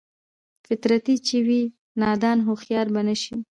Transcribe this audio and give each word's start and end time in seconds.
فطرتي 0.65 1.15
چې 1.27 1.37
وي 1.47 1.61
نادان 2.01 2.37
هوښيار 2.47 2.87
به 2.93 3.01
نشي 3.07 3.35